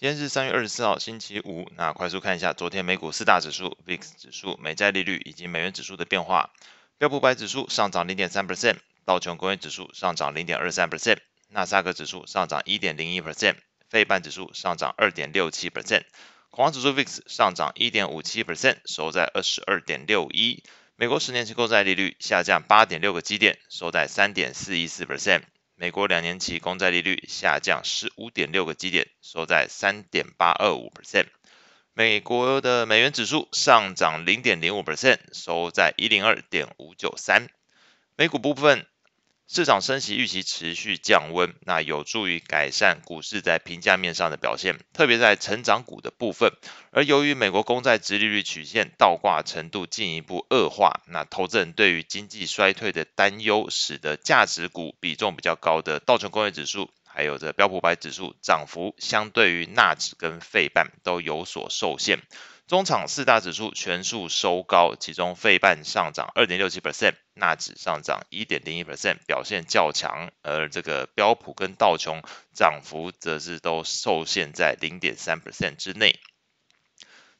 [0.00, 1.70] 今天是三月二十四号，星期五。
[1.76, 6.54] 那快速看一下昨天美股四大指数、VIX 指数、美债利率以及美元指数的变化。
[6.96, 11.18] 标普五百指数上涨零点三 percent，道琼工业指数上涨零点二三 percent，
[11.50, 13.56] 纳斯达克指数上涨一点零一 percent，
[13.90, 16.04] 费半指数上涨二点六七 percent，
[16.48, 20.64] 恐慌指数 VIX 上涨一点五七 percent，收在二十二点六一。
[20.96, 25.42] 美国十年期公债利率下降八点六个基点，收在三点四一四 percent。
[25.80, 31.28] 美国两年期公债利率下降十五点六个基点，收在三点八二五 percent。
[31.94, 37.48] 美国的美元指数上涨零点零五 percent，收在一零二点五九三。
[38.14, 38.86] 美股部分。
[39.52, 46.52] 市场升息预期持续降温，那有助于改善股市在评价面上的表现，特别在成长股的部分。
[46.92, 62.20] 而由于美国公债殖利率曲线倒挂程度进一步恶化，那投资人对于经济衰退的担忧，使得价值股比重比较高的道琼工业指数，还有这标普白指数涨幅，相对于纳指跟费半都有所受限。
[62.68, 70.30] 中场四大指数全数收高，其中费半上涨二点六七 percent，纳指上涨一点零一 percent，表现较强。
[70.42, 72.22] 而这个标普跟道琼
[72.54, 76.20] 涨幅则是都受限在零点三 percent 之内。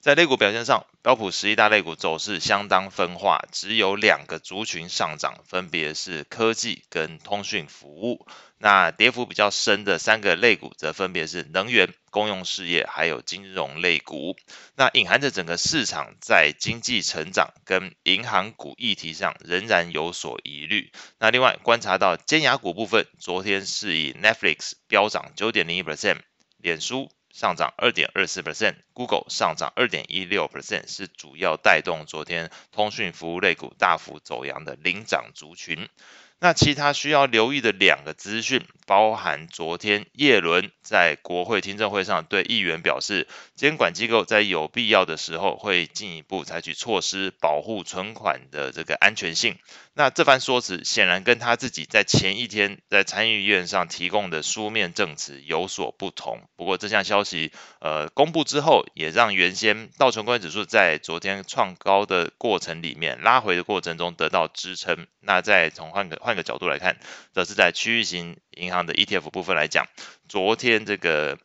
[0.00, 8.26] 在类股表现上，标普十一大类股走势相当分化，只有两个族群上涨，分别是科技跟通讯服务。
[8.56, 14.36] 那跌幅比较深的三个类股，则分别是能源、公用事业，还有金融类股。
[14.74, 20.90] 那隐含着整个市场在经济成长跟银行股议题上仍然有所疑虑。
[21.18, 26.20] 那另外观察到尖牙股部分，昨天是以 Netflix 飙涨九点零一 percent，
[26.56, 27.10] 脸书。
[27.32, 35.88] 上涨二点二四 percent，Google 上涨二点一六 percent，是主要带动昨天通讯服务类股大幅走阳的领涨族群。
[36.42, 49.58] 那其他需要留意的两个资讯，包含昨天叶伦在国会听证会上对议员表示，监管机构在有必要的时候会进一步采取措施保护存款的这个安全性。
[50.00, 56.40] 那这番说辞显然跟他自己在前一天在参议院上提供的书面证词有所不同。
[56.56, 65.06] 不过这项消息呃公布之后，也让原先道琼工业指数在昨天创高的过程里面拉回的过程中得到支撑。
[65.20, 66.96] 那再从换个换个角度来看，
[67.34, 69.84] 则是在区域型银行的 ETF 部分来讲，
[70.30, 71.36] 昨天这个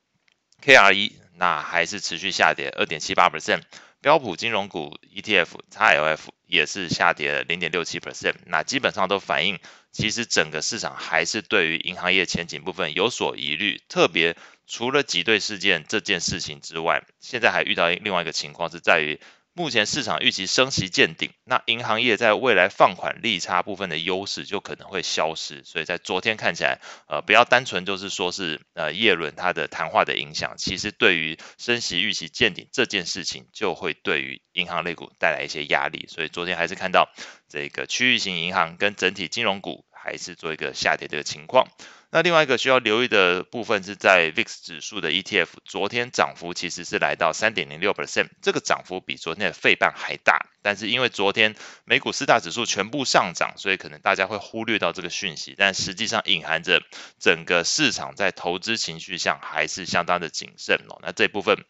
[0.64, 3.64] KRE 那还是持续下跌二点七八 percent。
[4.06, 9.58] 标普金融股 ETF XLF 也是下跌了零点六七 percent，那基本上都反映，
[9.92, 19.20] 其实整个市场还是对于银行业前景部分有所疑虑，特别除了挤兑事件这件事情之外，现在还遇到另外一个情况是在于。
[19.58, 37.10] 目前市场预期升息见顶，那银行业在未来放款利差部分的优势就可能会消失，所以在昨天看起来，呃，不要单纯就是说是呃叶伦他的谈话的影响，其实对于升息预期见顶这件事情，就会对于银行类股带来一些压力，所以昨天还是看到
[37.48, 41.68] 这个区域型银行跟整体金融股还是做一个下跌的情况。
[42.12, 50.46] 那另外一个需要留意的部分是在 VIX 指数的 ETF，昨天涨幅其实是来到三点零六 percent，这个涨幅比昨天的费半还大。
[50.62, 56.82] 但是因为昨天美股四大指数全部上涨，所以可能大家会忽略到这个讯息，但实际上隐含着
[57.20, 61.00] 整个市场在投资情绪上还是相当的谨慎哦。
[61.02, 61.66] 那这部分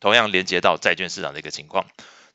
[0.00, 1.86] 同样连接到债券市场的一个情况。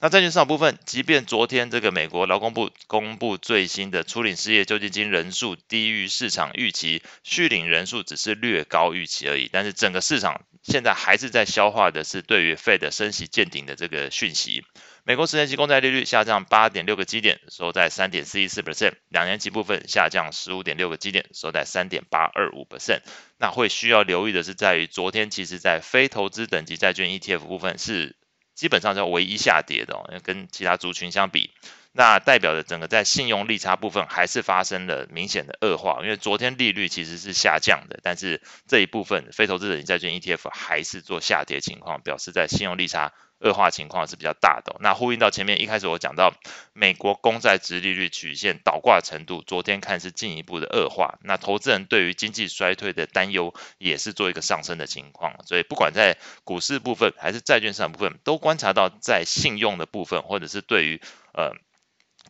[0.04, 14.66] 那债券市场部分，即便昨天这个美国劳工部公布最新的初领失业救济金人数低于市场预期，续领人数只是略高预期而已，但是整个市场现在还是在消化的是对于 Fed 升息见顶的这个讯息。
[15.06, 23.00] 美国十年期公债利率下降八点六个基点，收在三点四一四 percent，两年期部分下降十五点六个基点，收在三点八二五 percent。
[23.38, 28.18] 那会需要留意的是，在于昨天其实在非投资等级债券 ETF 部分是。
[28.56, 31.52] 基本上是唯一下跌的哦，跟其他族群相比，
[31.92, 43.14] 那代表着整个在信用利差部分还是发生了明显的恶化，因为昨天利率其实是下降的，但是这一部分非投资者债券 ETF 还是做下跌情况，表示在信用利差。
[43.44, 46.34] 恶化情况是比较大的，那呼应到前面一开始我讲到，
[46.74, 61.02] 美国公债殖利率曲线倒挂程度，昨天看是进一步的恶化，那投资人对于经济衰退的担忧也是做一个上升的情况，所以不管在股市部分还是债券市场部分，都观察到在信用的部分，或者是对于
[61.34, 61.52] 呃。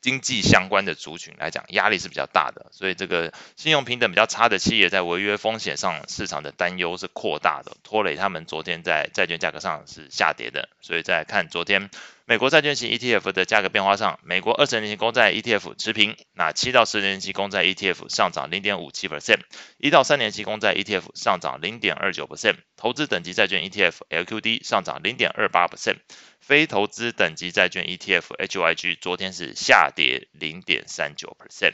[0.04, 10.68] 经济相关的族群来讲，压力是比较大的，所以这个信用平等比较差的企业在违约风险上，市场的担忧是扩大的，拖累他们昨天在债券价格上是下跌的。
[10.82, 11.90] 所以再看昨天
[12.26, 19.42] 美国债券型 ETF 的价格变化上，美国二十年期公债 ETF 持平，那七到十年期公债 ETF 上涨零点五七 percent，
[19.78, 25.98] 一到三年期公债 ETF 上涨零点二九 percent，投资等级债券 ETF LQD 上涨零点二八 percent，
[26.40, 31.74] 非投资等级债券 ETF HYG 昨天是下跌零点三九 percent。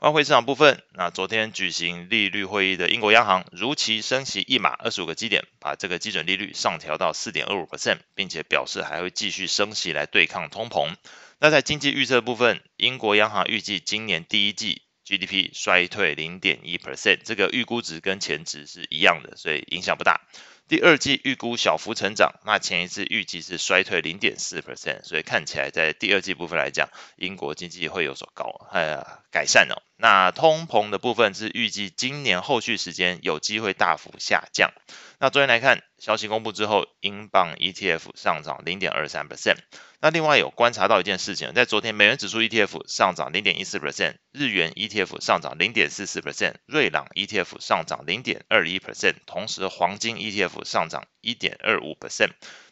[0.00, 10.94] 外汇市场部分，那昨天举行利率会议的英国央行如期升息一码二十五个基点，把这个基准利率上调到四点二五 percent，并且表示还会继续升息来对抗通膨。
[11.38, 20.22] 那在经济预测部分，英国央行预计今年第一季 GDP 衰退零点一 percent，这个预估值跟前值是一样的，所以影响不大。
[20.66, 29.76] 第二季预估小幅成长，那前一次预计是衰退零点四 percent，所以看起来在第二季部分来讲，英国经济会有所高呃改善哦。
[30.00, 34.72] 那通膨的部分是预计今年后续时间有机会大幅下降。
[35.18, 39.56] 那昨天来看，消息公布之后，英镑 ETF 上涨零点二三 percent。
[40.00, 52.30] 那另外有观察到一件事情，在昨天美元指数 ETF 上涨零点一四 percent，日元 ETF 上涨零点四四 percent，瑞郎 ETF 上涨零点二一 percent，同时黄金 ETF 上涨一点二五 percent。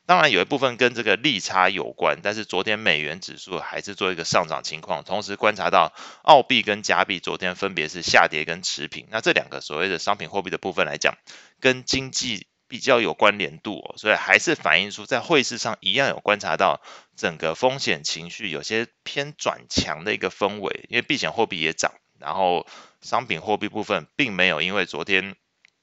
[0.08, 9.06] 当然有一部分跟这个利差有关，但是昨天美元指数还是做一个上涨情况，同时观察到澳币跟加币昨天分别是下跌跟持平。
[9.10, 11.12] 那这两个所谓的商品货币的部分来讲，
[11.60, 16.80] 跟经济比较有关联度哦，所以还是反映出在汇市上一样有观察到
[17.14, 22.66] 整个风险情绪有些偏转强的一个氛围，因为避险货币也涨，然后
[23.02, 25.36] 商品货币部分并没有因为昨天。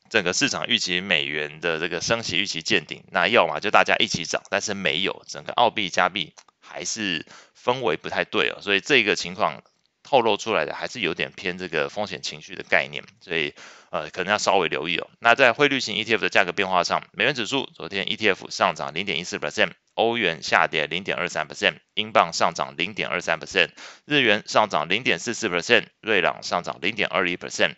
[0.09, 7.25] 整个市场预期美元的这个升息预期见顶，那要么就大家一起涨，但是没有，整个澳币加币还是
[7.57, 9.63] 氛围不太对哦，所以这个情况
[10.03, 13.55] 透露出来的还是有点偏这个风险情绪的概念，所以
[13.89, 15.09] 呃可能要稍微留意哦。
[15.19, 23.69] 那在汇率型 ETF 的价格变化上，美元指数昨天 ETF 上涨零点一四 percent，欧元下跌零点二三 percent，英镑上涨零点二三 percent，
[24.05, 27.73] 日元上涨零点四四 percent，瑞郎上涨零点二一 percent。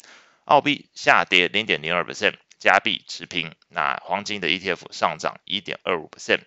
[0.47, 3.53] 澳币下跌零点零二 percent，加币持平。
[3.67, 6.39] 那黄金的 ETF 上涨一点二五 percent。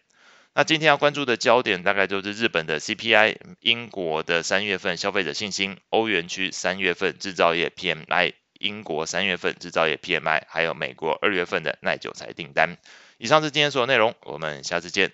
[0.55, 12.79] 那今天要关注的焦点大概就是日本的 CPI、英国的三月份消费者信心、欧元区三月份制造业 PMI、英国三月份制造业 PMI，还有美国二月份的耐久材订单。
[13.19, 15.13] 以上是今天所有内容，我们下次见。